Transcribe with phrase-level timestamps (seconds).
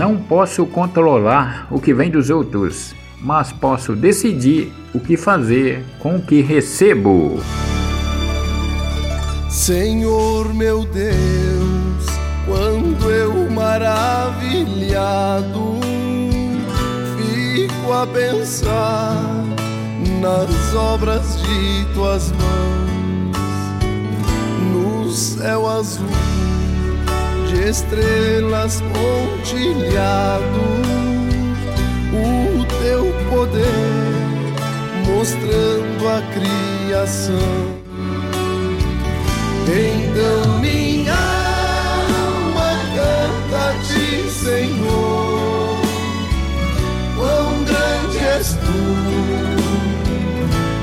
[0.00, 6.16] Não posso controlar o que vem dos outros, mas posso decidir o que fazer com
[6.16, 7.38] o que recebo.
[9.50, 12.06] Senhor meu Deus,
[12.46, 14.70] quando eu maravilhado
[17.18, 19.22] fico a pensar
[20.18, 23.36] nas obras de tuas mãos,
[24.72, 26.49] no céu azul
[27.50, 30.60] de estrelas pontilhado,
[32.12, 34.20] o teu poder
[35.06, 37.80] mostrando a criação.
[39.66, 45.80] Então minha alma canta a ti, Senhor.
[47.16, 48.80] Quão grande és tu,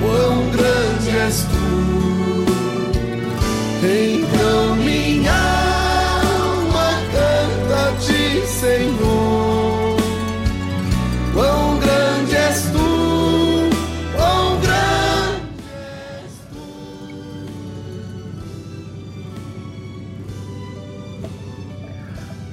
[0.00, 2.03] quão grande és tu.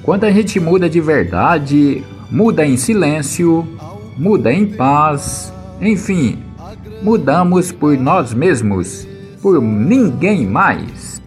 [0.03, 3.67] Quando a gente muda de verdade, muda em silêncio,
[4.17, 6.39] muda em paz, enfim,
[7.03, 9.07] mudamos por nós mesmos,
[9.41, 11.21] por ninguém mais.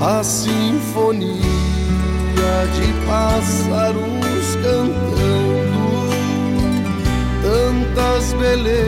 [0.00, 1.42] A sinfonia
[2.76, 5.88] de pássaros cantando,
[7.42, 8.87] tantas belezas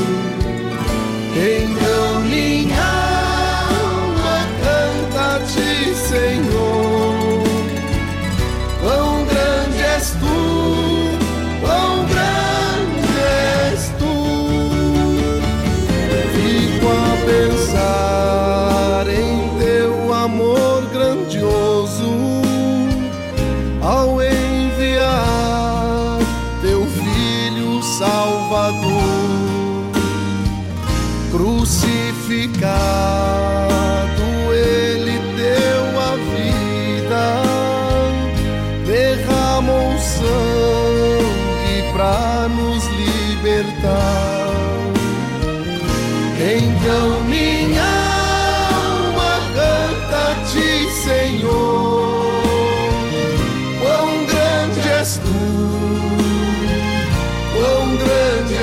[21.81, 22.41] Grandioso
[23.81, 26.19] ao enviar
[26.61, 29.01] teu filho Salvador
[31.31, 32.69] crucificado,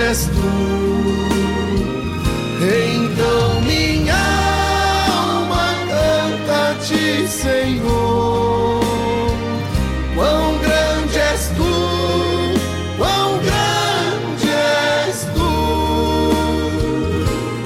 [0.09, 0.51] és tu.
[2.63, 4.25] Então minha
[5.13, 8.81] alma canta ti, Senhor.
[10.15, 11.75] Quão grande és tu,
[12.97, 15.53] quão grande és tu.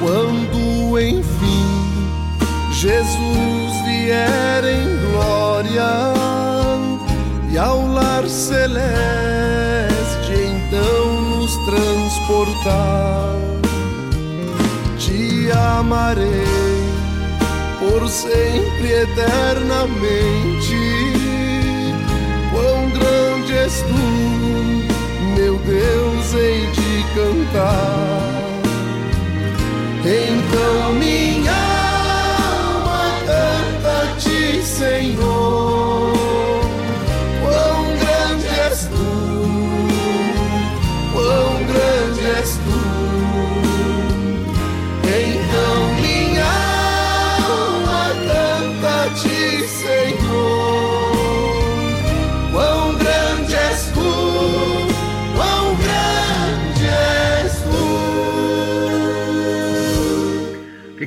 [0.00, 1.66] Quando enfim
[2.72, 5.90] Jesus vier em glória
[7.52, 9.11] e ao lar celeste
[14.98, 16.26] te amarei
[17.78, 20.76] por sempre eternamente.
[22.50, 24.04] Quão grande és tu,
[25.36, 28.42] meu Deus, hei de cantar.
[30.04, 30.41] Então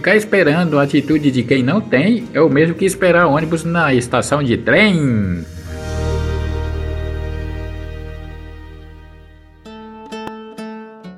[0.06, 3.92] Ficar esperando a atitude de quem não tem é o mesmo que esperar ônibus na
[3.92, 5.44] estação de trem.